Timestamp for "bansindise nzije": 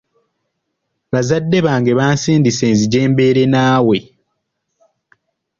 1.99-2.99